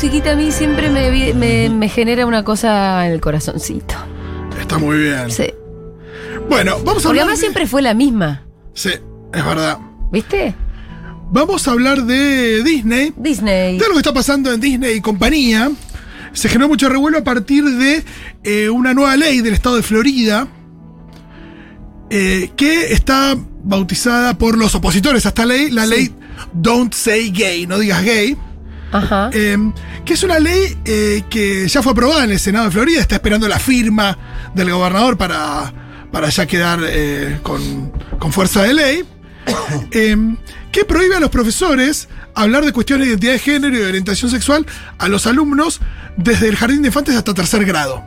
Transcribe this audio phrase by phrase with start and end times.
[0.00, 3.96] musiquita a mí siempre me, vi- me, me genera una cosa en el corazoncito.
[4.60, 5.28] Está muy bien.
[5.28, 5.46] Sí.
[6.48, 7.22] Bueno, vamos a Porque hablar.
[7.24, 8.44] además de- siempre fue la misma,
[8.74, 9.78] Sí, es verdad.
[10.12, 10.54] ¿viste?
[11.32, 13.12] Vamos a hablar de Disney.
[13.16, 13.76] Disney.
[13.76, 15.68] De lo que está pasando en Disney y compañía.
[16.32, 18.04] Se generó mucho revuelo a partir de
[18.44, 20.46] eh, una nueva ley del estado de Florida
[22.08, 26.14] eh, que está bautizada por los opositores a esta ley, la ley
[26.52, 28.36] Don't Say Gay, no digas gay,
[28.92, 29.30] Ajá.
[29.32, 29.56] eh,
[30.04, 33.16] que es una ley eh, que ya fue aprobada en el Senado de Florida, está
[33.16, 34.16] esperando la firma
[34.54, 35.72] del gobernador para,
[36.10, 39.04] para ya quedar eh, con, con fuerza de ley,
[39.90, 40.16] eh,
[40.72, 44.30] que prohíbe a los profesores hablar de cuestiones de identidad de género y de orientación
[44.30, 44.66] sexual
[44.98, 45.80] a los alumnos
[46.16, 48.04] desde el jardín de infantes hasta tercer grado.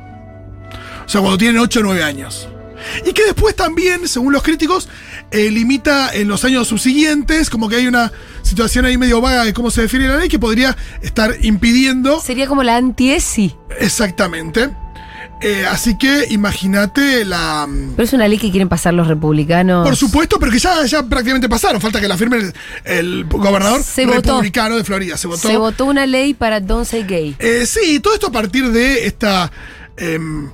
[1.05, 2.47] O sea, cuando tienen 8 o 9 años.
[3.05, 4.89] Y que después también, según los críticos,
[5.31, 9.53] eh, limita en los años subsiguientes, como que hay una situación ahí medio vaga de
[9.53, 13.55] cómo se define la ley que podría estar impidiendo Sería como la anti-ESI.
[13.79, 14.69] exactamente.
[15.43, 17.65] Eh, así que imagínate la...
[17.67, 19.83] mm, Pero es una ley que quieren pasar los republicanos.
[19.87, 21.81] Por supuesto, pero que ya, ya prácticamente pasaron.
[21.81, 22.53] Falta que la firme el,
[22.85, 24.33] el gobernador Se votó.
[24.33, 25.17] republicano de Florida.
[25.17, 25.47] Se votó.
[25.47, 27.35] Se votó una ley para Don't Say Gay.
[27.39, 29.51] Eh, sí, todo esto a partir de esta.
[29.97, 30.51] em,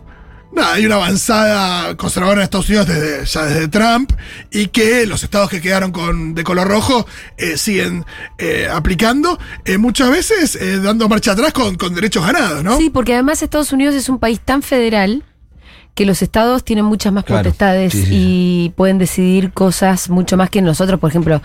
[0.63, 4.11] hay una avanzada conservadora en Estados Unidos desde, ya desde Trump
[4.52, 7.05] y que los estados que quedaron con, de color rojo
[7.38, 8.05] eh, siguen
[8.38, 12.77] eh, aplicando, eh, muchas veces eh, dando marcha atrás con, con derechos ganados, ¿no?
[12.77, 15.23] Sí, porque además Estados Unidos es un país tan federal
[15.98, 17.42] que los estados tienen muchas más Claro.
[17.44, 21.00] potestades Sí, sí, y pueden decidir cosas mucho más que nosotros.
[21.00, 21.42] Por ejemplo,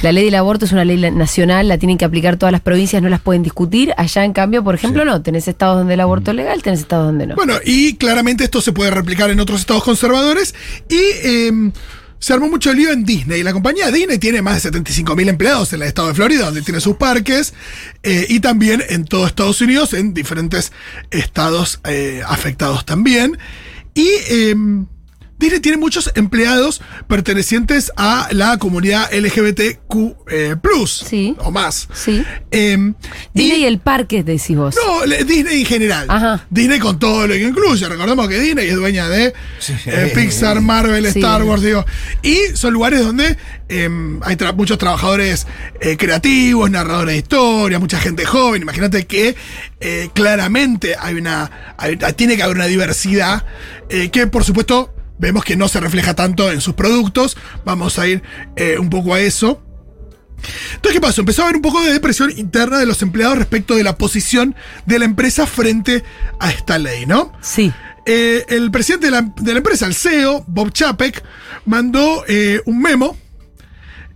[0.00, 3.02] la ley del aborto es una ley nacional, la tienen que aplicar todas las provincias,
[3.02, 3.92] no las pueden discutir.
[3.98, 5.20] Allá, en cambio, por ejemplo, no.
[5.20, 7.34] Tenés estados donde el aborto es legal, tenés estados donde no.
[7.34, 10.54] Bueno, y claramente esto se puede replicar en otros estados conservadores
[10.88, 11.72] y em,
[12.18, 13.42] se armó mucho lío en Disney.
[13.42, 16.62] La compañía Disney tiene más de 75 mil empleados en el estado de Florida, donde
[16.62, 17.52] tiene sus parques,
[18.02, 20.72] eh, y también en todo Estados Unidos, en diferentes
[21.10, 23.36] estados eh, afectados también.
[23.94, 24.86] Y em,
[25.40, 31.34] Disney tiene muchos empleados pertenecientes a la comunidad LGBTQ eh, plus Sí.
[31.38, 31.88] o más.
[31.92, 32.22] Sí.
[32.50, 32.94] Em,
[33.34, 34.76] Disney y el parque, decís vos.
[34.76, 36.06] no, le- Disney en general.
[36.08, 36.46] Ajá.
[36.50, 37.88] Disney con todo lo que incluye.
[37.88, 39.74] Recordemos que Disney es dueña de Sí.
[39.86, 41.18] eh, Pixar, Marvel, Sí.
[41.18, 41.84] Star Wars, digo.
[42.22, 43.36] Y son lugares donde
[43.68, 45.46] em, hay tra- muchos trabajadores
[45.80, 48.62] eh, creativos, narradores de historia, mucha gente joven.
[48.62, 49.34] Imagínate que
[49.80, 51.74] eh, claramente hay una.
[51.78, 53.44] hay- tiene que haber una diversidad
[53.88, 57.36] eh, que, por supuesto, vemos que no se refleja tanto en sus productos.
[57.64, 58.22] Vamos a ir
[58.56, 59.62] eh, un poco a eso.
[60.74, 61.20] Entonces, ¿qué pasó?
[61.20, 64.56] Empezó a haber un poco de depresión interna de los empleados respecto de la posición
[64.86, 66.02] de la empresa frente
[66.38, 67.32] a esta ley, ¿no?
[67.42, 67.70] Sí.
[68.06, 71.22] Eh, el presidente de la, de la empresa, el CEO, Bob Chapek,
[71.66, 73.16] mandó eh, un memo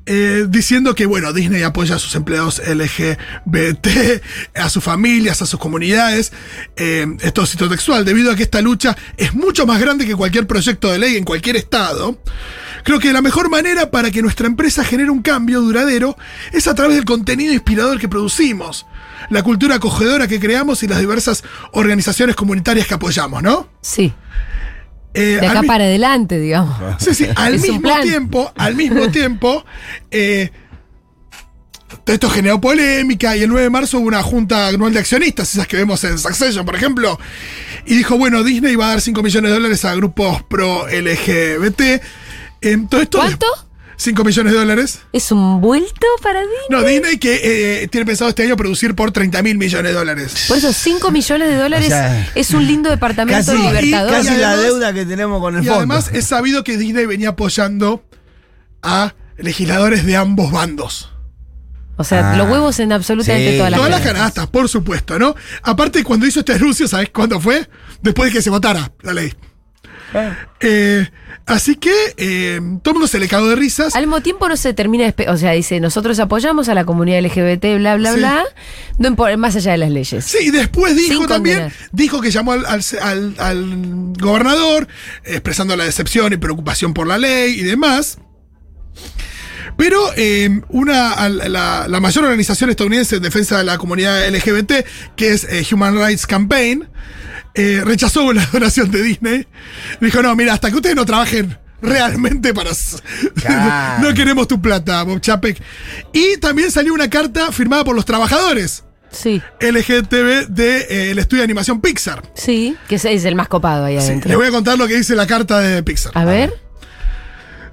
[0.06, 4.22] eh, diciendo que, bueno, Disney apoya a sus empleados LGBT,
[4.54, 6.32] a sus familias, a sus comunidades.
[6.76, 10.14] Eh, esto es cito textual, debido a que esta lucha es mucho más grande que
[10.14, 12.18] cualquier proyecto de ley en cualquier estado.
[12.84, 16.18] Creo que la mejor manera para que nuestra empresa genere un cambio duradero
[16.52, 18.84] es a través del contenido inspirador que producimos,
[19.30, 23.70] la cultura acogedora que creamos y las diversas organizaciones comunitarias que apoyamos, ¿no?
[23.80, 24.12] Sí.
[25.14, 26.76] Eh, De acá para adelante, digamos.
[26.98, 29.64] Sí, sí, al mismo tiempo, al mismo tiempo,
[30.10, 30.50] eh,
[32.04, 35.54] todo esto generó polémica y el 9 de marzo hubo una junta anual de accionistas,
[35.54, 37.18] esas que vemos en Succession, por ejemplo,
[37.86, 41.80] y dijo, bueno, Disney va a dar 5 millones de dólares a grupos pro LGBT.
[42.60, 43.46] Eh, todo esto ¿Cuánto?
[43.96, 45.00] 5 millones de dólares.
[45.12, 46.56] ¿Es un vuelto para Disney?
[46.70, 50.44] No, Disney que eh, tiene pensado este año producir por 30 mil millones de dólares.
[50.48, 54.10] Por eso 5 millones de dólares O sea, es un lindo departamento Casi, libertador.
[54.10, 55.78] y casi la además- deuda que tenemos con el Y fondo.
[55.78, 58.04] además es sabido que Disney venía apoyando
[58.82, 61.10] a legisladores de ambos bandos.
[61.96, 62.36] O sea, Ah.
[62.36, 63.56] los huevos en absolutamente Sí.
[63.56, 64.46] todas las Todas las canastas.
[64.48, 65.36] por supuesto, ¿no?
[65.62, 67.68] Aparte, cuando hizo este anuncio, ¿sabes cuándo fue?
[68.02, 69.32] Después de que se votara la ley.
[70.60, 71.08] Eh,
[71.46, 73.94] así que eh, todo el mundo se le cagó de risas.
[73.94, 77.76] Al mismo tiempo no se termina, o sea, dice, nosotros apoyamos a la comunidad LGBT,
[77.78, 78.18] bla, bla, Sí.
[78.18, 78.44] bla,
[78.98, 80.24] no más allá de las leyes.
[80.24, 81.88] Sí, y después dijo Sin también, condenar.
[81.92, 84.88] dijo que llamó al, al- al- gobernador,
[85.24, 88.18] expresando la decepción y preocupación por la ley y demás.
[89.76, 94.72] Pero eh, una, la, la mayor organización estadounidense en defensa de la comunidad LGBT,
[95.16, 96.88] que es eh, Human Rights Campaign,
[97.54, 99.46] eh, rechazó la donación de Disney.
[100.00, 102.70] Dijo, no, mira, hasta que ustedes no trabajen realmente para...
[103.34, 104.02] Claro.
[104.08, 105.60] no queremos tu plata, Bob Chapek.
[106.12, 108.84] Y también salió una carta firmada por los trabajadores.
[109.10, 112.22] Sí, LGTB del estudio de animación Pixar.
[112.34, 114.28] sí, que es el más copado ahí Sí, adentro.
[114.28, 116.10] les voy a contar lo que dice la carta de Pixar.
[116.16, 116.52] A ver,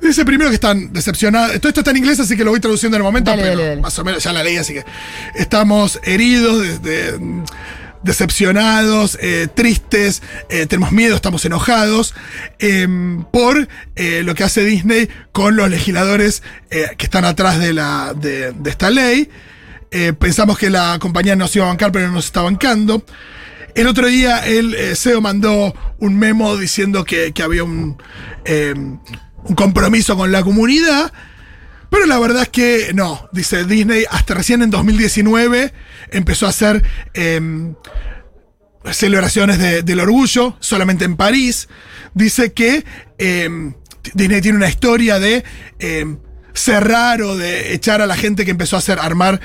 [0.01, 1.59] Dice primero que están decepcionados.
[1.59, 3.55] Todo esto está en inglés, así que lo voy traduciendo en el momento, Dale, pero
[3.57, 3.81] dale, dale.
[3.81, 4.83] más o menos ya la leí, así que
[5.35, 6.79] estamos heridos, de-
[7.11, 7.43] de- mm,
[8.03, 12.13] decepcionados, eh, tristes, eh, tenemos miedo, estamos enojados
[12.59, 12.87] eh,
[13.31, 18.53] por eh, lo que hace Disney con los legisladores que están atrás de, la, de,
[18.65, 19.29] esta ley.
[20.19, 23.03] Pensamos que la compañía nos iba a bancar, pero no nos está bancando.
[23.75, 27.97] El otro día el CEO mandó un memo diciendo que, que había un,
[28.45, 31.11] eh, un compromiso con la comunidad.
[31.91, 35.71] Pero la verdad es que no, dice Disney, hasta recién en 2019
[36.11, 36.81] empezó a hacer
[37.13, 37.73] eh,
[38.91, 41.67] celebraciones de- del orgullo, solamente en París.
[42.15, 42.83] Dice que
[43.19, 43.73] eh,
[44.15, 45.43] Disney tiene una historia de
[46.53, 49.39] cerrar o de echar a la gente que empezó a hacer armar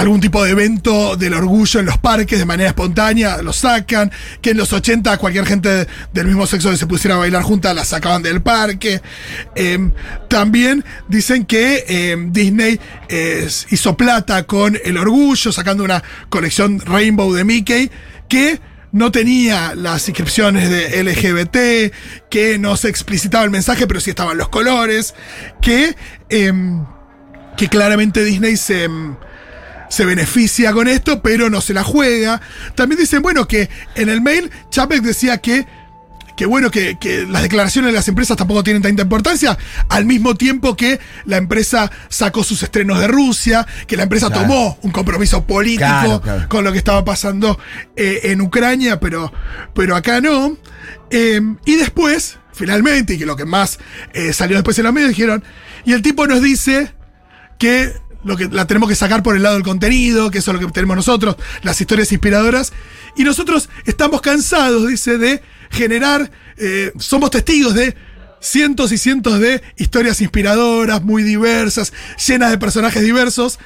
[0.00, 4.10] algún tipo de evento del orgullo en los parques de manera espontánea, lo sacan,
[4.40, 7.74] que en los 80 cualquier gente del mismo sexo que se pusiera a bailar juntas
[7.74, 9.00] la sacaban del parque.
[9.54, 9.90] Eh,
[10.28, 12.78] también dicen que eh, Disney
[13.70, 17.90] hizo plata con el orgullo, sacando una colección Rainbow de Mickey,
[18.28, 18.60] que
[18.92, 24.38] no tenía las inscripciones de LGBT, que no se explicitaba el mensaje, pero sí estaban
[24.38, 25.14] los colores,
[25.60, 25.94] que,
[26.28, 26.84] em,
[27.56, 29.16] que claramente Disney se em,
[29.88, 32.40] se beneficia con esto, pero no se la juega.
[32.74, 35.66] También dicen, bueno, que en el mail Chapek decía que,
[36.36, 39.58] que bueno, que, que las declaraciones de las empresas tampoco tienen tanta importancia,
[39.88, 44.42] al mismo tiempo que la empresa sacó sus estrenos de Rusia, que la empresa Claro.
[44.42, 46.48] tomó un compromiso político Claro, claro.
[46.48, 47.58] con lo que estaba pasando
[47.96, 49.32] eh, en Ucrania, pero,
[49.74, 50.56] pero acá no.
[51.10, 53.78] Eh, y después, finalmente, y que lo que más
[54.12, 55.42] eh, salió después en los medios, dijeron,
[55.84, 56.92] y el tipo nos dice
[57.58, 57.94] que
[58.24, 60.66] lo que la tenemos que sacar por el lado del contenido, que eso es lo
[60.66, 62.72] que tenemos nosotros, las historias inspiradoras.
[63.16, 67.96] Y nosotros estamos cansados, dice, de generar, eh, somos testigos de
[68.40, 71.92] cientos y cientos de historias inspiradoras, muy diversas,
[72.26, 73.58] llenas de personajes diversos,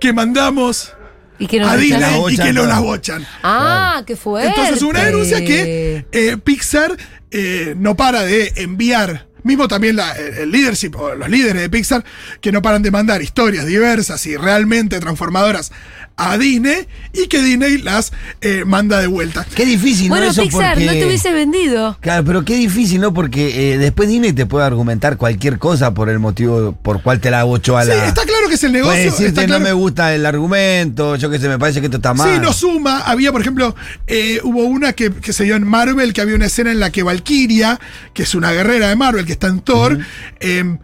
[0.00, 0.92] que mandamos
[1.38, 1.76] Y que a.
[1.76, 3.26] Disney y que no las bochan.
[3.42, 4.48] Ah, qué fuerte.
[4.48, 6.96] Entonces, una denuncia que eh, Pixar
[7.30, 12.04] eh, no para de enviar, mismo también la- el leadership o los líderes de Pixar,
[12.40, 15.72] que no paran de mandar historias diversas y realmente transformadoras
[16.20, 19.46] a Disney y que Disney las eh, manda de vuelta.
[19.54, 20.32] Qué difícil, Bueno, ¿no?
[20.32, 20.86] Eso Pixar, porque...
[20.86, 21.96] no te hubiese vendido.
[22.00, 23.14] Claro, pero qué difícil, ¿no?
[23.14, 27.30] Porque eh, después Disney te puede argumentar cualquier cosa por el motivo por cual te
[27.30, 28.06] la bochó a Sí, la...
[28.06, 28.94] está claro que es el negocio.
[28.94, 31.86] Puede decirte está claro- no me gusta el argumento, yo qué sé, me parece que
[31.86, 32.34] esto está mal.
[32.34, 32.98] Sí, no suma.
[33.00, 33.76] Había, por ejemplo,
[34.08, 36.90] eh, hubo una que, que se dio en Marvel, que había una escena en la
[36.90, 37.78] que Valkyria,
[38.12, 39.96] que es una guerrera de Marvel, que está en Thor,
[40.40, 40.80] eh, en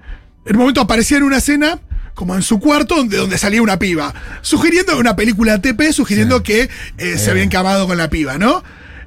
[0.46, 1.80] un momento aparecía en una escena
[2.14, 6.68] como en su cuarto donde, donde salía una piba, sugiriendo una película TP, sugiriendo que
[6.98, 8.62] eh, se había encamado con la piba, ¿no?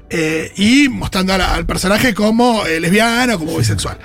[0.10, 3.98] Eh, y mostrando la- al personaje como eh, lesbiana, como bisexual.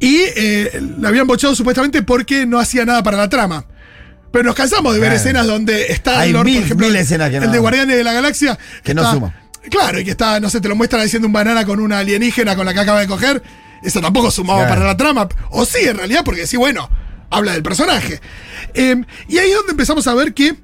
[0.00, 3.66] Y eh, la habían bochado supuestamente porque no hacía nada para la trama.
[4.32, 5.20] Pero nos cansamos de ver Claro.
[5.22, 7.58] escenas donde está Hay Lord, mil- por ejemplo, mil el- escenas que el no- de
[7.60, 8.58] Guardianes de la Galaxia.
[8.82, 9.32] Que no suma.
[9.70, 12.56] Claro, y que está, no sé, te lo muestran haciendo un banana con una alienígena
[12.56, 13.42] con la que acaba de coger.
[13.84, 14.74] Eso tampoco sumaba Claro.
[14.74, 15.28] para la trama.
[15.50, 16.88] O sí, en realidad, porque sí, bueno,
[17.30, 18.20] habla del personaje.
[18.74, 18.96] Eh,
[19.28, 20.56] y ahí es donde empezamos a ver que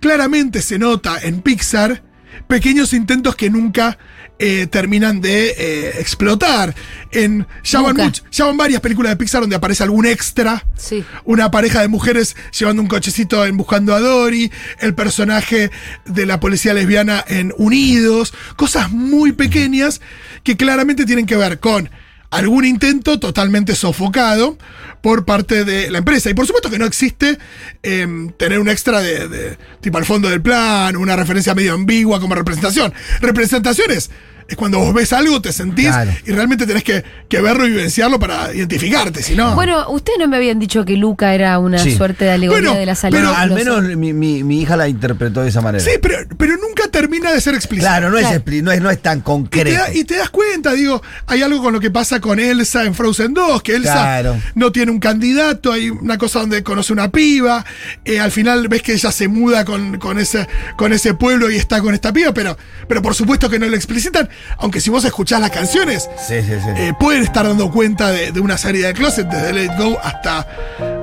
[0.00, 2.02] claramente se nota en Pixar
[2.46, 3.98] pequeños intentos que nunca
[4.38, 6.74] eh, terminan de eh, explotar.
[7.10, 10.64] En, ya, van much- ya van varias películas de Pixar donde aparece algún extra.
[10.76, 11.04] Sí.
[11.24, 15.70] Una pareja de mujeres llevando un cochecito en Buscando a Dory, el personaje
[16.06, 20.00] de la policía lesbiana en Unidos, cosas muy pequeñas
[20.44, 21.90] que claramente tienen que ver con
[22.30, 24.58] algún intento totalmente sofocado
[25.02, 26.28] por parte de la empresa.
[26.30, 27.38] Y por supuesto que no existe
[27.82, 32.20] em, tener un extra de, de- tipo al fondo del plan, una referencia medio ambigua
[32.20, 32.92] como representación.
[33.20, 34.10] Representaciones
[34.48, 36.10] es cuando vos ves algo, te sentís Claro.
[36.26, 39.54] y realmente tenés que, que verlo y vivenciarlo para identificarte, si no...
[39.54, 41.94] Bueno, ustedes no me habían dicho que Luca era una Sí.
[41.94, 43.20] suerte de alegoría Bueno, de la salida.
[43.20, 45.84] pero Al menos mi, mi- mi hija la interpretó de esa manera.
[45.84, 47.86] Sí, pero, pero nunca termina de ser explícito.
[47.88, 48.34] Claro, no, Claro.
[48.36, 49.78] Es, expli- no, es, no es tan Y te, concreto.
[49.82, 52.94] da- y te das cuenta, digo, hay algo con lo que pasa con Elsa en
[52.94, 54.36] Frozen 2, que Elsa Claro.
[54.54, 57.66] no tiene un candidato, hay una cosa donde conoce una piba,
[58.06, 61.56] eh, al final ves que ella se muda con, con ese, con ese pueblo y
[61.56, 62.56] está con esta piba, pero,
[62.88, 64.26] pero por supuesto que no lo explicitan,
[64.58, 66.68] aunque si vos escuchás las canciones, Sí, sí, sí.
[66.76, 69.98] eh, pueden estar dando cuenta de, de una salida de closet, desde Let It Go
[70.02, 70.46] hasta,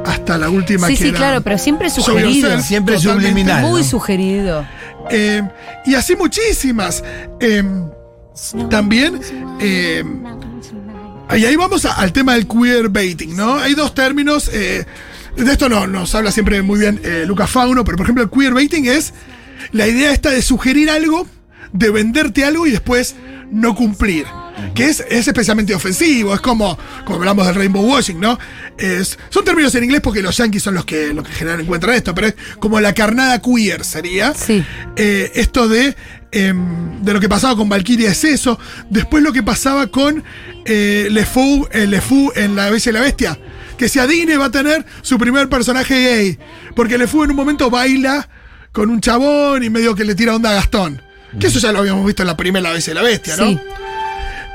[0.05, 2.49] hasta la última Sí, que sí, era claro, pero siempre sugerido.
[2.49, 3.29] Yourself, Siempre totalmente.
[3.29, 3.61] subliminal.
[3.63, 3.87] Muy ¿no?
[3.87, 4.65] sugerido.
[5.09, 5.41] Eh,
[5.85, 7.03] y así muchísimas.
[7.39, 7.63] Eh,
[8.69, 9.19] también,
[9.61, 10.03] eh,
[11.37, 13.55] y ahí vamos a- al tema del queerbaiting, ¿no?
[13.55, 14.85] Hay dos términos, eh,
[15.37, 18.29] de esto no, nos habla siempre muy bien eh, Lucas Fauno, pero por ejemplo el
[18.29, 19.13] queerbaiting es
[19.71, 21.27] la idea esta de sugerir algo,
[21.73, 23.15] de venderte algo y después
[23.51, 24.25] no cumplir.
[24.73, 28.37] que es, es especialmente ofensivo, es como, como hablamos del rainbow washing, ¿no?
[28.77, 31.95] Es, son términos en inglés porque los yankees son los que, los que generan encuentran
[31.95, 34.33] esto, pero es como la carnada queer sería.
[34.33, 34.63] Sí.
[34.95, 35.95] Eh, esto de,
[36.31, 38.59] em, de lo que pasaba con Valkyria es eso.
[38.89, 40.23] Después lo que pasaba con
[40.65, 43.39] eh, Le Fou, eh, Le Fou en La Bella y la Bestia.
[43.77, 46.39] Que si Adine va a tener su primer personaje gay.
[46.75, 48.27] Porque Le Fou en un momento baila
[48.71, 51.01] con un chabón y medio que le tira onda a Gastón.
[51.39, 53.47] Que eso ya lo habíamos visto en la primera Bella y la Bestia, ¿no?
[53.47, 53.59] Sí.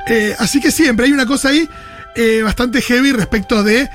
[0.09, 1.69] Eh, así que siempre hay una cosa ahí
[2.17, 3.89] eh, bastante heavy respecto de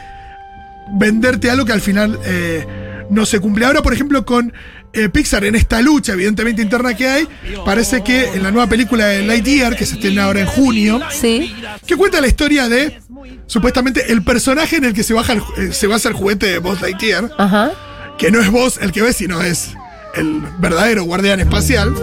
[0.93, 2.65] venderte algo que al final eh,
[3.09, 3.65] no se cumple.
[3.65, 4.53] Ahora, por ejemplo, con
[4.93, 7.27] eh, Pixar en esta lucha, evidentemente interna que hay,
[7.65, 11.53] parece que en la nueva película de Lightyear, que se estrena ahora en junio, Sí.
[11.85, 12.99] que cuenta la historia de
[13.47, 16.81] supuestamente el personaje en el que se, baja el se basa el juguete de Buzz
[16.81, 17.71] Lightyear, Ajá.
[18.17, 19.71] que no es vos el que ves, sino es
[20.15, 21.93] el verdadero guardián espacial.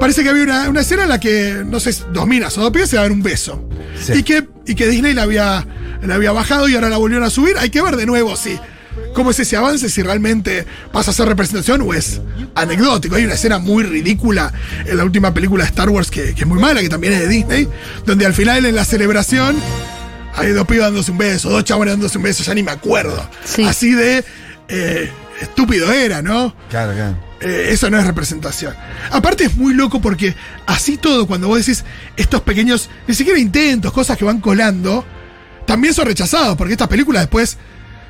[0.00, 2.72] Parece que había una, una escena en la que, no sé, dos minas o dos
[2.72, 3.68] pies se daban un beso.
[4.02, 4.14] Sí.
[4.14, 5.66] Y, que, y que Disney la había,
[6.02, 7.56] la había bajado y ahora la volvieron a subir.
[7.58, 8.58] Hay que ver de nuevo si.
[9.14, 9.88] ¿Cómo es ese avance?
[9.88, 12.20] Si realmente pasa a ser representación o es
[12.54, 13.14] anecdótico.
[13.16, 14.52] Hay una escena muy ridícula
[14.86, 17.20] en la última película de Star Wars que, que es muy mala, que también es
[17.20, 17.68] de Disney,
[18.06, 19.56] donde al final en la celebración
[20.34, 23.28] hay dos pibas dándose un beso, dos chabones dándose un beso, ya ni me acuerdo.
[23.44, 23.64] Sí.
[23.64, 24.24] Así de
[24.68, 26.54] eh, estúpido era, ¿no?
[26.68, 27.16] Claro, claro.
[27.40, 28.74] Eh, eso no es representación.
[29.10, 30.34] Aparte es muy loco porque
[30.66, 31.84] así todo, cuando vos decís
[32.16, 35.04] estos pequeños, ni siquiera intentos, cosas que van colando,
[35.66, 37.56] también son rechazados, porque estas películas después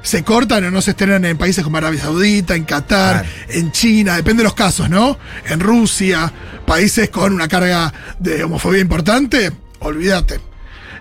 [0.02, 3.28] se cortan o no se estrenan en países como Arabia Saudita, en Qatar, Claro.
[3.50, 5.18] en China, depende de los casos, ¿no?
[5.46, 6.32] En Rusia,
[6.66, 10.40] países con una carga de homofobia importante, olvídate.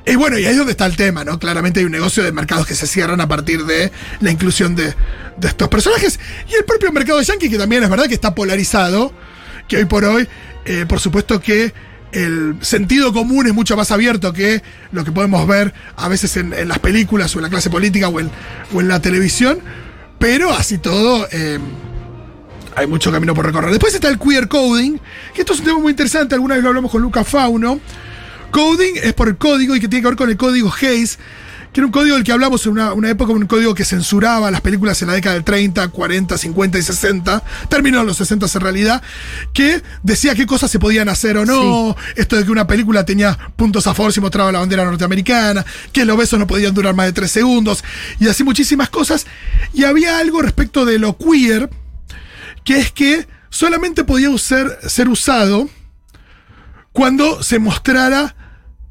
[0.06, 1.38] Y bueno, y ahí es donde está el tema, ¿no?
[1.38, 3.92] Claramente hay un negocio de mercados que se cierran a partir de
[4.22, 4.96] la inclusión de,
[5.38, 6.20] de estos personajes.
[6.50, 9.14] Y el propio mercado yankee, que también es verdad que está polarizado,
[9.68, 10.28] que hoy por hoy,
[10.66, 11.74] eh, por supuesto que
[12.12, 16.68] el sentido común es mucho más abierto que lo que podemos ver a veces en,
[16.68, 18.32] las películas o en la clase política o en,
[18.74, 19.60] o en la televisión.
[20.18, 21.60] Pero así todo, eh,
[22.76, 23.70] hay mucho camino por recorrer.
[23.72, 24.98] Después está el queer coding,
[25.34, 27.80] que esto es un tema muy interesante, alguna vez lo hablamos con Luca Fauno.
[28.52, 31.18] Coding es por el código y que tiene que ver con el código Hayes,
[31.72, 34.50] que era un código del que hablamos en una, una época, un código que censuraba
[34.50, 38.48] las películas en la década del 30, 40, 50 y 60, terminó en los 60
[38.54, 39.04] en realidad,
[39.54, 43.38] que decía qué cosas se podían hacer o no, esto de que una película tenía
[43.56, 47.06] puntos a favor si mostraba la bandera norteamericana, que los besos no podían durar más
[47.06, 47.84] de 3 segundos,
[48.20, 49.28] y así muchísimas cosas.
[49.74, 51.70] Y había algo respecto de lo queer,
[52.64, 55.70] que es que solamente podía ser, ser usado
[56.94, 58.36] cuando se mostrara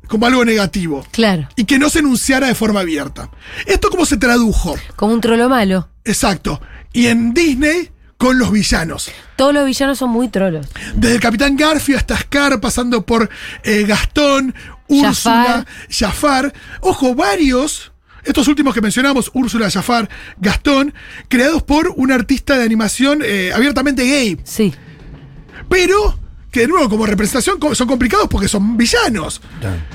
[0.09, 1.49] como algo negativo Claro.
[1.57, 3.31] y que no se enunciara de forma abierta.
[3.67, 4.75] ¿Esto cómo se tradujo?
[4.97, 5.89] Como un trolo malo.
[6.05, 6.61] Exacto.
[6.93, 9.11] Y en Disney, con los villanos.
[9.37, 10.67] Todos los villanos son muy trolos.
[10.95, 13.29] Desde el Capitán Garfio hasta Scar, pasando por
[13.63, 14.55] eh, Gastón,
[14.89, 16.53] Úrsula, Jafar.
[16.81, 17.93] Ojo, varios,
[18.25, 20.93] estos últimos que mencionamos, Úrsula, Jafar, Gastón,
[21.29, 24.39] creados por un artista de animación eh, abiertamente gay.
[24.45, 24.75] Sí.
[25.69, 26.19] Pero
[26.51, 29.41] que de nuevo como representación son complicados porque son villanos.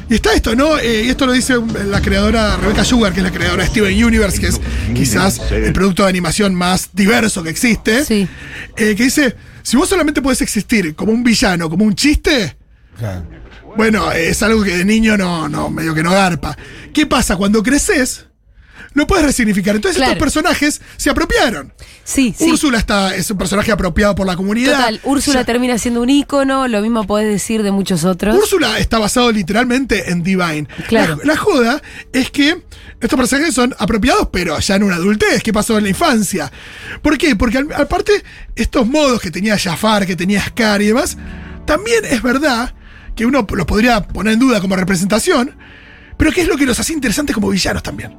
[0.10, 0.77] Y está esto, ¿no?
[0.77, 1.55] Eh, y esto lo dice
[1.88, 4.62] la creadora Rebecca Sugar, que es la creadora de Steven Universe, que es
[4.93, 8.05] quizás el producto de animación más diverso que existe.
[8.05, 8.27] Sí.
[8.77, 12.55] Eh, que dice, si vos solamente podés existir como un villano, como un chiste,
[13.00, 13.25] Claro.
[13.75, 16.55] bueno, es algo que de niño no, no, medio que no garpa.
[16.93, 17.36] ¿Qué pasa?
[17.36, 18.27] Cuando creces,
[18.94, 19.75] lo puedes resignificar.
[19.75, 20.13] Entonces Claro.
[20.13, 21.74] estos personajes se apropiaron.
[22.03, 22.50] Sí, sí.
[22.51, 24.75] Úrsula está, es un personaje apropiado por la comunidad.
[24.77, 28.36] Total, Úrsula Ya- termina siendo un ícono, lo mismo podés decir de muchos otros.
[28.36, 30.68] Úrsula está basado literalmente en Divine.
[30.88, 31.18] Claro.
[31.24, 32.63] La, la joda es que
[33.00, 35.42] estos personajes son apropiados, pero ya en una adultez.
[35.44, 36.51] ¿Qué pasó en la infancia?
[37.01, 37.36] ¿Por qué?
[37.36, 38.24] Porque al- aparte,
[38.56, 41.18] estos modos que tenía Jafar, que tenía Scar y demás,
[41.65, 42.74] también es verdad
[43.15, 45.56] que uno los podría poner en duda como representación,
[46.18, 48.18] pero ¿qué es lo que los hace interesantes como villanos también?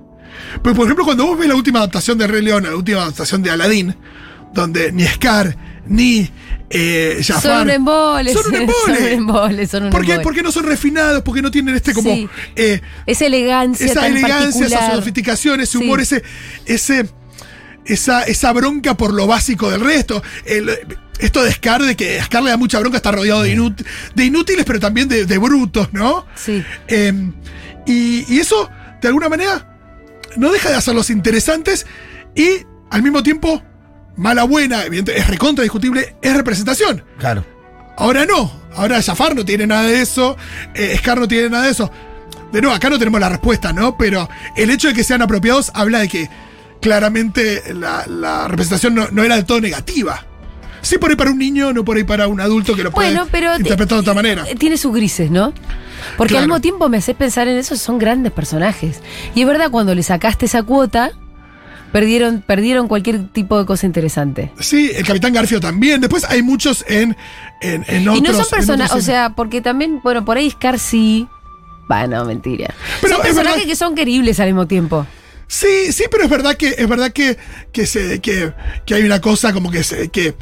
[0.62, 3.42] Pues, por ejemplo, cuando vos ves la última adaptación de Rey León, la última adaptación
[3.42, 3.94] de Aladdin,
[4.52, 6.30] donde ni Scar ni
[6.70, 7.42] eh, Jafar.
[7.42, 8.32] son un embole.
[8.32, 8.76] Son un embole.
[8.86, 10.42] Son un embole, son un ¿Por qué?
[10.42, 12.28] no son refinados, porque no tienen este como Sí.
[12.56, 14.96] eh, Esa elegancia esa tan elegancia, esa particular.
[14.96, 15.84] sofisticación, ese Sí.
[15.84, 16.22] humor, ese,
[16.66, 17.06] ese,
[17.84, 20.22] esa, esa bronca por lo básico del resto.
[20.46, 20.70] El-
[21.20, 24.24] esto de Scar, de que Scar le da mucha bronca, está rodeado de, inút- de
[24.24, 26.26] inútiles, pero también de, de brutos, ¿no?
[26.34, 26.64] Sí.
[26.88, 27.12] Eh,
[27.86, 28.68] y, y eso,
[29.00, 29.73] de alguna manera,
[30.36, 31.86] no deja de hacerlos interesantes
[32.34, 33.62] y al mismo tiempo,
[34.16, 37.04] mala buena, evidente, es recontra discutible, es representación.
[37.18, 37.44] Claro.
[37.96, 38.62] Ahora no.
[38.76, 40.36] Ahora Jafar no tiene nada de eso.
[40.74, 41.90] eh, Scar no tiene nada de eso.
[42.52, 43.96] De nuevo, acá no tenemos la respuesta, ¿no?
[43.96, 46.30] Pero el hecho de que sean apropiados habla de que
[46.80, 50.26] claramente la, la representación no, no era del todo negativa.
[50.84, 53.08] Sí, por ahí para un niño, no por ahí para un adulto que lo puede
[53.10, 53.56] Bueno, pero.
[53.56, 54.44] interpretar de otra manera.
[54.48, 55.52] eh, Tiene sus grises, ¿no?
[56.16, 56.44] Porque Claro.
[56.44, 59.00] al mismo tiempo me haces pensar en eso, son grandes personajes.
[59.34, 61.12] Y es verdad, cuando le sacaste esa cuota,
[61.92, 64.50] perdieron, perdieron cualquier tipo de cosa interesante.
[64.60, 66.00] Sí, el Capitán Garfio también.
[66.00, 67.16] Después hay muchos en,
[67.62, 68.18] en, en otros.
[68.18, 71.26] y no son otros o sea, porque también, bueno, por ahí Scar sí.
[71.88, 72.74] Bueno, mentira.
[73.00, 75.06] Pero son es personajes verdad- que son queribles al mismo tiempo.
[75.46, 77.36] Sí, sí, pero es verdad que es verdad que,
[77.70, 78.52] que se que,
[78.86, 80.34] que hay una cosa como que se que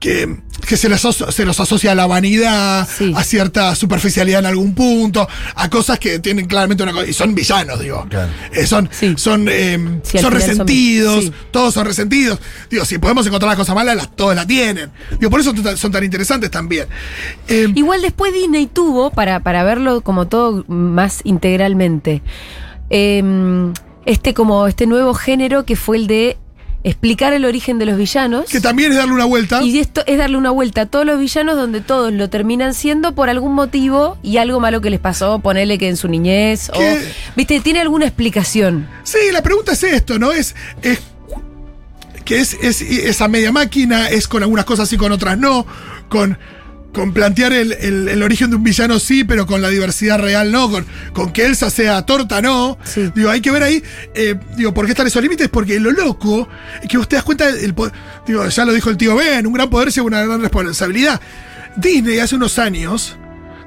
[0.00, 0.36] que,
[0.66, 3.12] que se, aso- se los asocia a la vanidad, Sí.
[3.16, 5.26] a cierta superficialidad en algún punto,
[5.56, 7.06] a cosas que tienen claramente una cosa.
[7.06, 8.06] Y son villanos, digo.
[8.08, 8.30] Claro.
[8.52, 9.14] Eh, son Sí.
[9.16, 11.32] son, eh, Sí, son son- resentidos, sí.
[11.50, 12.38] todos son resentidos.
[12.70, 14.90] Digo, si podemos encontrar las cosas malas, las, todos la tienen.
[15.18, 16.86] Digo, por eso son tan- son tan interesantes también.
[17.48, 22.22] Eh, Igual después Disney tuvo, para, para verlo como todo más integralmente,
[22.90, 23.72] em,
[24.06, 26.38] este como este nuevo género que fue el de
[26.84, 28.46] explicar el origen de los villanos.
[28.46, 29.62] que también es darle una vuelta.
[29.62, 33.14] Y esto es darle una vuelta a todos los villanos donde todos lo terminan siendo
[33.14, 36.70] por algún motivo y algo malo que les pasó, ponele que en su niñez
[37.36, 38.88] viste, tiene alguna explicación.
[39.02, 40.32] Sí, la pregunta es esto, ¿no?
[40.32, 41.00] Es, es
[42.24, 45.66] que es, es esa media máquina, es con algunas cosas sí, con otras no,
[46.08, 46.38] con,
[46.92, 50.50] con plantear el, el- el origen de un villano sí, pero con la diversidad real
[50.50, 52.78] no, con, con que Elsa sea torta no.
[52.84, 53.10] Sí.
[53.14, 53.82] Digo, hay que ver ahí,
[54.14, 55.48] eh, digo, ¿por qué están esos límites?
[55.48, 56.48] Porque lo loco
[56.82, 57.90] es que usted das cuenta, po-
[58.26, 61.20] digo, ya lo dijo el tío Ben, un gran poder lleva una gran responsabilidad.
[61.76, 63.16] Disney hace unos años...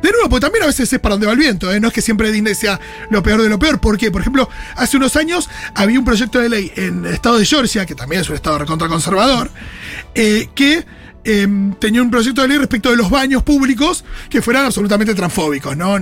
[0.01, 1.79] De nuevo, porque también a veces es para donde va el viento, ¿eh?
[1.79, 2.79] no es que siempre Disney sea
[3.11, 3.79] lo peor de lo peor.
[3.79, 4.09] ¿Por qué?
[4.09, 7.85] Por ejemplo, hace unos años había un proyecto de ley en el estado de Georgia,
[7.85, 9.51] que también es un estado recontraconservador,
[10.15, 10.83] eh, que
[11.23, 11.47] eh,
[11.79, 15.97] tenía un proyecto de ley respecto de los baños públicos que fueran absolutamente transfóbicos, ¿no?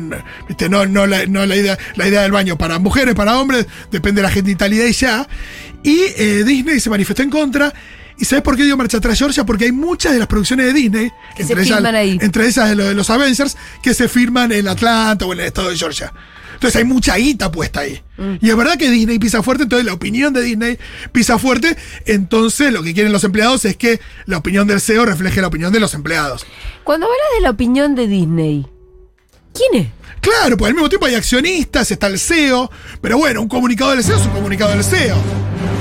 [0.47, 0.69] ¿viste?
[0.69, 4.21] No, no, la, no la idea, la idea del baño para mujeres, para hombres, depende
[4.21, 5.27] de la genitalidad y ya.
[5.83, 7.73] Y eh, Disney se manifestó en contra.
[8.19, 9.45] ¿Y sabes por qué dio marcha atrás Georgia?
[9.45, 12.17] Porque hay muchas de las producciones de Disney, Que se filman ahí.
[12.21, 15.45] entre esas de, lo- de los Avengers, que se firman en Atlanta o en el
[15.47, 16.11] estado de Georgia.
[16.55, 18.01] Entonces hay mucha guita puesta ahí.
[18.41, 20.77] Y es verdad que Disney pisa fuerte, entonces la opinión de Disney
[21.13, 21.77] pisa fuerte.
[22.05, 25.71] Entonces lo que quieren los empleados es que la opinión del CEO refleje la opinión
[25.71, 26.45] de los empleados.
[26.83, 28.67] Cuando hablas de la opinión de Disney,
[29.53, 29.87] ¿quién es?
[30.19, 32.69] Claro, pues al mismo tiempo hay accionistas, está el CEO,
[33.01, 35.15] pero bueno, un comunicado del CEO es un comunicado del CEO.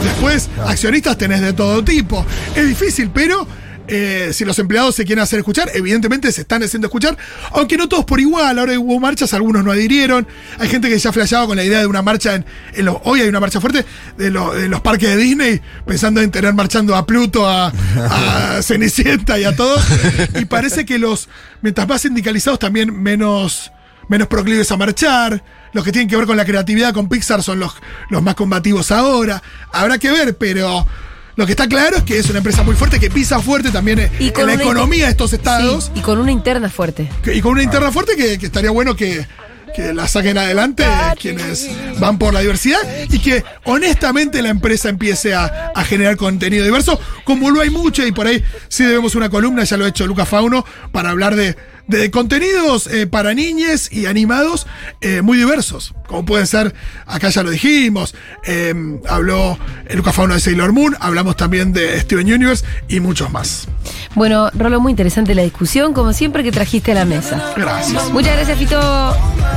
[0.02, 2.24] Después, accionistas tenés de todo tipo.
[2.54, 3.46] Es difícil, pero
[3.88, 7.16] eh, si los empleados se quieren hacer escuchar, evidentemente se están haciendo escuchar,
[7.52, 8.58] aunque no todos por igual.
[8.58, 10.26] Ahora hubo marchas, algunos no adhirieron.
[10.58, 12.96] Hay gente que ya flasheaba con la idea de una marcha en, en los.
[13.04, 13.84] Hoy hay una marcha fuerte
[14.16, 17.72] de, lo- de los parques de Disney, pensando en tener marchando a Pluto, a,
[18.10, 19.84] a Cenicienta y a todos.
[20.38, 21.28] Y parece que los.
[21.62, 23.72] Mientras más sindicalizados, también menos
[24.08, 25.42] menos proclives a marchar.
[25.72, 27.72] Los que tienen que ver con la creatividad con Pixar son los,
[28.10, 29.42] los más combativos ahora.
[29.72, 30.86] Habrá que ver, pero
[31.36, 33.98] lo que está claro es que es una empresa muy fuerte, que pisa fuerte también
[34.00, 35.84] en Y con la economía de estos estados.
[35.92, 37.08] Sí, y con una interna fuerte.
[37.22, 39.26] que- y con una interna fuerte que, que estaría bueno que,
[39.76, 40.84] que la saquen adelante
[41.20, 41.68] quienes
[42.00, 46.98] van por la diversidad y que honestamente la empresa empiece a, a generar contenido diverso,
[47.24, 50.06] como lo hay mucho y por ahí sí debemos una columna, ya lo ha hecho
[50.06, 51.54] Lucas Fauno, para hablar de,
[51.88, 54.66] de contenidos eh, para niñes y animados
[55.00, 56.74] eh, muy diversos, como pueden ser,
[57.06, 58.74] acá ya lo dijimos, eh,
[59.08, 59.58] habló
[59.92, 63.66] Lucas Fauno de Sailor Moon, hablamos también de Steven Universe y muchos más.
[64.14, 67.52] Bueno, Rolo, muy interesante la discusión, como siempre que trajiste a la mesa.
[67.56, 68.10] Gracias.
[68.10, 68.78] Muchas gracias, Fito.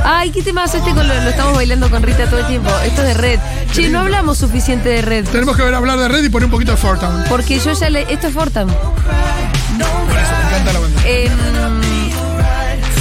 [0.04, 2.70] Ay, qué temazo este con lo, lo estamos bailando con Rita todo el tiempo.
[2.84, 3.40] Esto es de Red.
[3.72, 5.28] Che, no hablamos suficiente de Red.
[5.28, 7.24] Tenemos que ver hablar de Red y poner un poquito de Fortown.
[7.28, 8.02] Porque yo ya le.
[8.12, 8.68] Esto es Fortam.
[8.68, 11.81] Por eso me encanta la banda.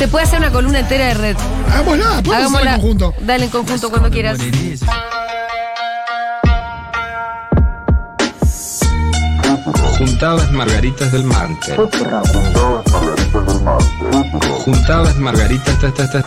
[0.02, 1.38] Se puede hacer una columna entera de Red.
[1.70, 2.74] Hagámosla, podemos Hagámosla.
[2.74, 3.14] en conjunto.
[3.22, 4.40] Dale en conjunto cuando quieras.
[10.00, 11.76] Juntabas margaritas del martes.
[14.66, 15.80] Juntabas margaritas.
[15.80, 16.24] ta, ta, ta.